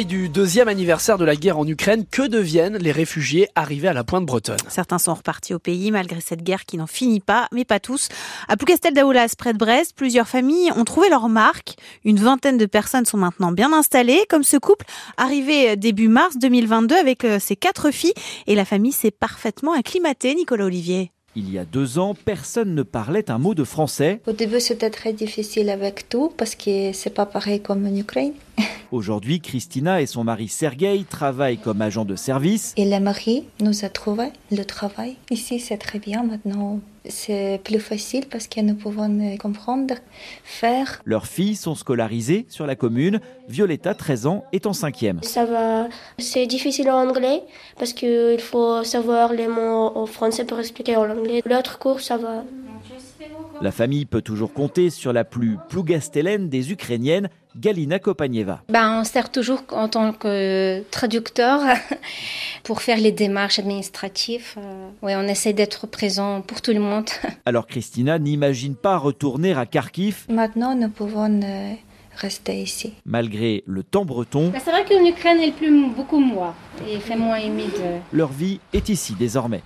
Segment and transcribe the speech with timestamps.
[0.00, 4.04] du deuxième anniversaire de la guerre en Ukraine, que deviennent les réfugiés arrivés à la
[4.04, 4.56] pointe bretonne?
[4.68, 8.08] Certains sont repartis au pays malgré cette guerre qui n'en finit pas, mais pas tous.
[8.48, 11.74] À Plougastel d'Aoulas, près de Brest, plusieurs familles ont trouvé leur marque.
[12.06, 14.86] Une vingtaine de personnes sont maintenant bien installées, comme ce couple
[15.18, 18.14] arrivé début mars 2022 avec euh, ses quatre filles.
[18.46, 21.12] Et la famille s'est parfaitement acclimatée, Nicolas Olivier.
[21.36, 24.22] Il y a deux ans, personne ne parlait un mot de français.
[24.26, 28.32] Au début, c'était très difficile avec tout parce que c'est pas pareil comme en Ukraine.
[28.92, 32.74] Aujourd'hui, Christina et son mari Sergei travaillent comme agents de service.
[32.76, 35.16] Et le mari nous a trouvé le travail.
[35.30, 36.78] Ici, c'est très bien maintenant.
[37.08, 39.94] C'est plus facile parce que nous pouvons comprendre,
[40.44, 41.00] faire.
[41.06, 43.20] Leurs filles sont scolarisées sur la commune.
[43.48, 45.22] Violetta, 13 ans, est en cinquième.
[45.22, 45.88] Ça va.
[46.18, 47.42] C'est difficile en anglais
[47.78, 51.40] parce qu'il faut savoir les mots en français pour expliquer en anglais.
[51.46, 52.44] L'autre cours, ça va.
[53.62, 58.60] La famille peut toujours compter sur la plus plougastelène des Ukrainiennes, Galina Kopanieva.
[58.68, 61.60] Ben, on sert toujours en tant que traducteur
[62.64, 64.54] pour faire les démarches administratives.
[64.56, 67.08] Euh, ouais, on essaie d'être présent pour tout le monde.
[67.46, 70.26] Alors Christina n'imagine pas retourner à Kharkiv.
[70.28, 71.72] Maintenant, nous pouvons euh,
[72.16, 72.94] rester ici.
[73.06, 76.54] Malgré le temps breton, Ben, c'est vrai qu'en Ukraine, il pleut beaucoup moins
[76.88, 77.70] et il fait moins humide.
[78.12, 79.62] leur vie est ici désormais.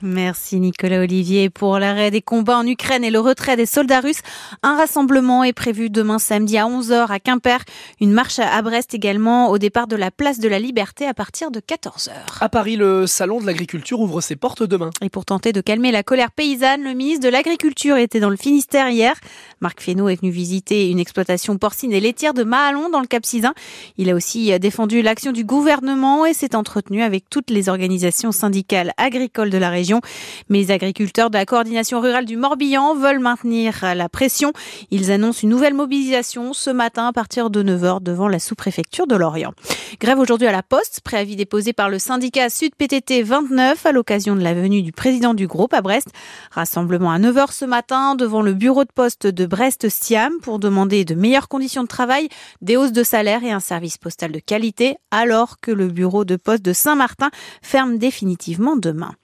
[0.00, 4.20] Merci Nicolas Olivier pour l'arrêt des combats en Ukraine et le retrait des soldats russes.
[4.62, 7.58] Un rassemblement est prévu demain samedi à 11h à Quimper.
[8.00, 11.50] Une marche à Brest également au départ de la place de la Liberté à partir
[11.50, 12.10] de 14h.
[12.40, 14.90] À Paris, le salon de l'agriculture ouvre ses portes demain.
[15.00, 18.36] Et pour tenter de calmer la colère paysanne, le ministre de l'Agriculture était dans le
[18.36, 19.14] Finistère hier.
[19.62, 23.54] Marc Fesneau est venu visiter une exploitation porcine et laitière de Mahalon dans le Cap-Sizun.
[23.96, 28.92] Il a aussi défendu l'action du gouvernement et s'est entretenu avec toutes les organisations syndicales
[28.96, 30.00] agricoles de la région.
[30.48, 34.52] Mais les agriculteurs de la coordination rurale du Morbihan veulent maintenir la pression.
[34.90, 39.14] Ils annoncent une nouvelle mobilisation ce matin à partir de 9h devant la sous-préfecture de
[39.14, 39.52] Lorient.
[40.00, 44.34] Grève aujourd'hui à la Poste, préavis déposé par le syndicat Sud PTT 29 à l'occasion
[44.34, 46.08] de la venue du président du groupe à Brest.
[46.50, 51.14] Rassemblement à 9h ce matin devant le bureau de poste de Brest-Siam pour demander de
[51.14, 52.30] meilleures conditions de travail,
[52.62, 56.36] des hausses de salaire et un service postal de qualité alors que le bureau de
[56.36, 57.30] poste de Saint-Martin
[57.60, 59.14] ferme définitivement demain.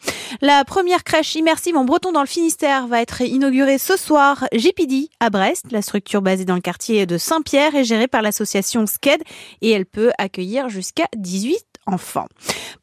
[0.42, 5.08] La première crèche immersive en breton dans le Finistère va être inaugurée ce soir, GPD,
[5.18, 5.64] à Brest.
[5.70, 9.22] La structure basée dans le quartier de Saint-Pierre est gérée par l'association SKED
[9.62, 11.56] et elle peut accueillir jusqu'à 18
[11.86, 12.26] enfants.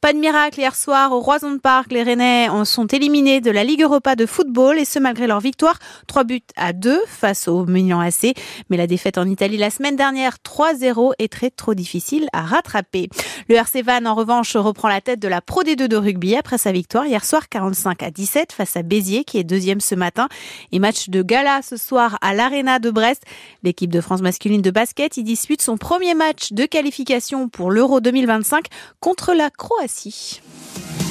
[0.02, 1.92] Pas de miracle hier soir au Roison Park.
[1.92, 5.40] Les Rennais en sont éliminés de la Ligue Europa de football et ce malgré leur
[5.40, 8.34] victoire 3 buts à 2 face au Milan AC.
[8.70, 13.10] Mais la défaite en Italie la semaine dernière 3-0 est très trop difficile à rattraper.
[13.50, 16.58] Le RC Van en revanche reprend la tête de la Pro D2 de rugby après
[16.58, 20.28] sa victoire hier soir 45 à 17 face à Béziers qui est deuxième ce matin
[20.72, 23.24] et match de gala ce soir à l'Arena de Brest.
[23.64, 28.00] L'équipe de France masculine de basket y dispute son premier match de qualification pour l'Euro
[28.00, 28.66] 2025
[29.00, 30.42] contre la Croatie.